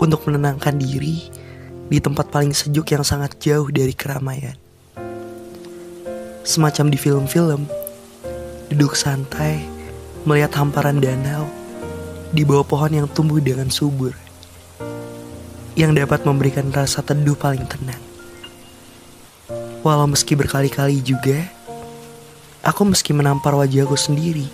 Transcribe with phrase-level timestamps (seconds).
[0.00, 1.28] untuk menenangkan diri
[1.92, 4.56] di tempat paling sejuk yang sangat jauh dari keramaian.
[6.40, 7.68] Semacam di film-film,
[8.72, 9.60] duduk santai,
[10.24, 11.44] melihat hamparan danau
[12.32, 14.16] di bawah pohon yang tumbuh dengan subur,
[15.76, 18.00] yang dapat memberikan rasa teduh paling tenang.
[19.84, 21.44] Walau meski berkali-kali juga,
[22.64, 24.48] aku meski menampar wajahku sendiri.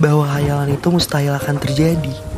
[0.00, 2.31] Bahwa hayalan itu mustahil akan terjadi.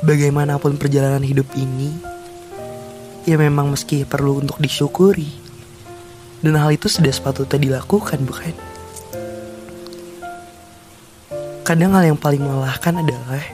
[0.00, 1.92] Bagaimanapun perjalanan hidup ini,
[3.28, 5.28] ya memang meski perlu untuk disyukuri.
[6.40, 8.54] Dan hal itu sudah sepatutnya dilakukan, bukan?
[11.60, 13.44] Kadang hal yang paling melelahkan adalah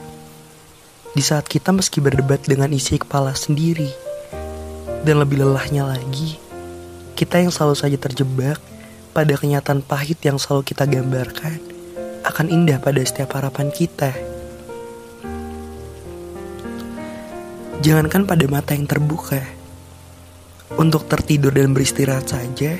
[1.13, 3.89] di saat kita meski berdebat dengan isi kepala sendiri
[5.05, 6.37] dan lebih lelahnya lagi,
[7.13, 8.61] kita yang selalu saja terjebak
[9.17, 11.57] pada kenyataan pahit yang selalu kita gambarkan
[12.21, 14.26] akan indah pada setiap harapan kita.
[17.87, 19.39] Jangankan pada mata yang terbuka,
[20.75, 22.75] untuk tertidur dan beristirahat saja,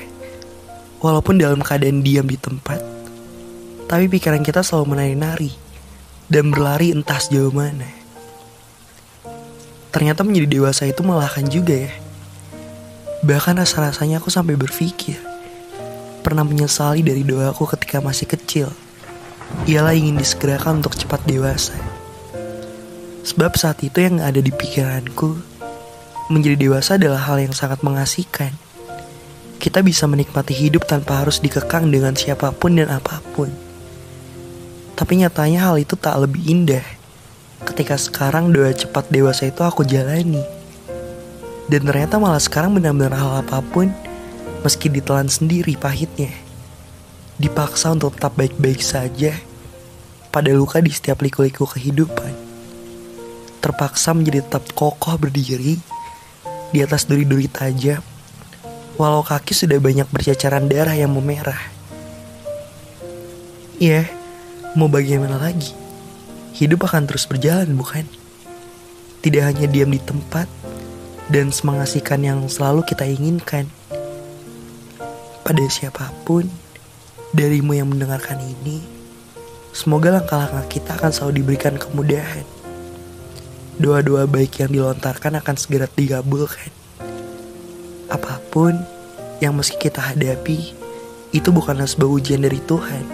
[1.00, 2.76] walaupun dalam keadaan diam di tempat,
[3.88, 5.56] tapi pikiran kita selalu menari-nari
[6.28, 7.88] dan berlari entah sejauh mana.
[9.96, 11.94] Ternyata menjadi dewasa itu melelahkan juga ya.
[13.24, 15.18] Bahkan rasa-rasanya aku sampai berpikir
[16.22, 18.70] Pernah menyesali dari doaku ketika masih kecil
[19.66, 21.74] Ialah ingin disegerakan untuk cepat dewasa
[23.28, 25.36] Sebab saat itu yang ada di pikiranku
[26.32, 28.56] Menjadi dewasa adalah hal yang sangat mengasihkan
[29.60, 33.52] Kita bisa menikmati hidup tanpa harus dikekang dengan siapa pun dan apa pun
[34.96, 36.84] Tapi nyatanya hal itu tak lebih indah
[37.68, 40.58] Ketika sekarang doa cepat dewasa itu aku jalani
[41.68, 43.92] dan ternyata malah sekarang benar-benar hal apa pun
[44.64, 46.32] meski ditelan sendiri pahitnya.
[47.36, 49.36] Dipaksa untuk tetap baik-baik saja
[50.32, 52.47] pada luka di setiap liku-liku kehidupan.
[53.68, 55.76] Terpaksa menjadi tetap kokoh berdiri
[56.72, 58.00] di atas duri-duri tajam
[58.98, 61.62] walau kaki sudah banyak bercacaran darah yang memerah.
[63.78, 64.10] Iya,
[64.74, 65.70] mau bagaimana lagi?
[66.58, 68.02] Hidup akan terus berjalan, bukan?
[69.22, 70.50] Tidak hanya diam di tempat,
[71.30, 73.70] dan semengasihkan yang selalu kita inginkan.
[75.46, 76.50] Pada siapa pun
[77.30, 78.82] darimu yang mendengarkan ini,
[79.70, 82.57] semoga langkah-langkah kita akan selalu diberikan kemudahan.
[83.78, 86.74] Doa-doa baik yang dilontarkan akan segera digabulkan.
[88.10, 88.74] Apa pun
[89.38, 90.74] yang meski kita hadapi,
[91.30, 93.06] itu bukanlah sebuah ujian dari Tuhan.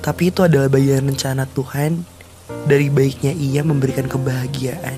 [0.00, 2.08] Tapi itu adalah bagian rencana Tuhan
[2.64, 4.96] dari baiknya ia memberikan kebahagiaan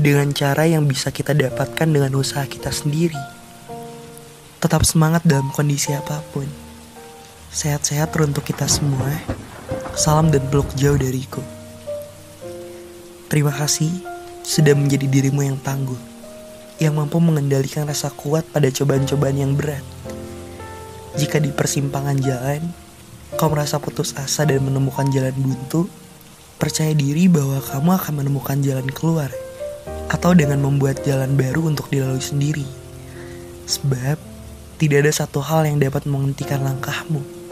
[0.00, 3.20] dengan cara yang bisa kita dapatkan dengan usaha kita sendiri.
[4.56, 6.48] Tetap semangat dalam kondisi apa pun.
[7.52, 9.20] Sehat-sehat untuk kita semua.
[9.92, 11.55] Salam dan peluk jauh dariku.
[13.26, 13.90] Terima kasih
[14.46, 15.98] sudah menjadi dirimu yang tangguh,
[16.78, 19.82] yang mampu mengendalikan rasa kuat pada cobaan-cobaan yang berat.
[21.18, 22.62] Jika di persimpangan jalan,
[23.34, 25.90] kau merasa putus asa dan menemukan jalan buntu,
[26.62, 29.34] percaya diri bahwa kamu akan menemukan jalan keluar
[30.06, 32.66] atau dengan membuat jalan baru untuk dilalui sendiri.
[33.66, 34.22] Sebab
[34.78, 37.46] tidak ada satu hal yang dapat menghentikan langkahmu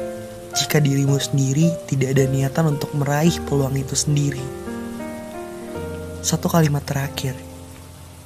[0.54, 4.42] jika dirimu sendiri tidak ada niatan untuk meraih peluang itu sendiri.
[6.24, 7.36] Satu kalimat terakhir,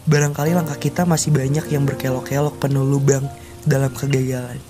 [0.06, 3.26] barangkali langkah kita masih banyak yang berkelok-kelok penuh lubang
[3.66, 4.62] dalam kegagalan.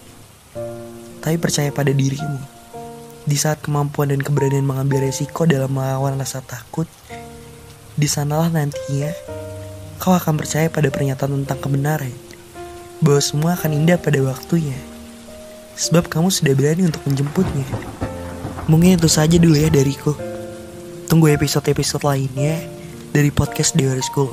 [1.21, 2.41] Tapi percaya pada dirimu.
[3.29, 6.89] Di saat kemampuan dan keberanian mengambil resiko dalam melawan rasa takut,
[8.01, 9.13] di sanalah nantinya
[10.01, 12.15] kau akan percaya pada pernyataan tentang kebenaran.
[13.05, 14.81] Bahwa semua akan indah pada waktunya.
[15.77, 17.69] Sebab kamu sudah berani untuk menjemputnya.
[18.73, 20.17] Mungkin itu saja dulu ya dariku.
[21.13, 22.78] Tunggu episode-episode lainnya
[23.19, 24.31] dari podcast Dewa School.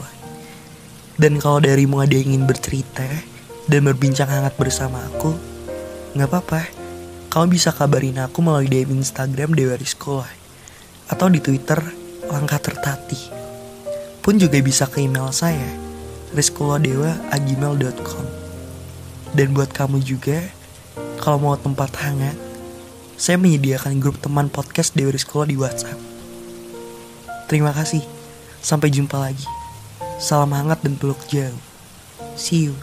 [1.18, 3.10] Dan kalau darimu ada yang ingin bercerita
[3.66, 5.34] dan berbincang hangat bersama aku,
[6.14, 6.62] nggak apa-apa.
[7.34, 10.30] Kamu bisa kabarin aku melalui DM Instagram Dewa Sekolah
[11.10, 11.82] atau di Twitter
[12.30, 13.34] Langkah Tertati
[14.22, 15.66] pun juga bisa ke email saya
[16.38, 18.26] rizkulodewa@gmail.com.
[19.34, 20.46] Dan buat kamu juga,
[21.26, 22.38] kalau mau tempat hangat,
[23.18, 25.98] saya menyediakan grup teman podcast Dewa Rizkulo di WhatsApp.
[27.50, 28.15] Terima kasih.
[28.66, 29.46] Sampai jumpa lagi.
[30.18, 31.54] Salam hangat dan peluk jauh.
[32.34, 32.74] See you.